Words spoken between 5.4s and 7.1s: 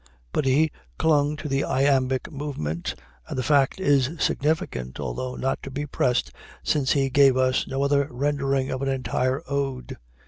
to be pressed, since